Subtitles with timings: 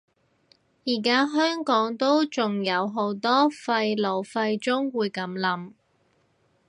[0.83, 5.73] 而家香港都仲有好多廢老廢中會噉諗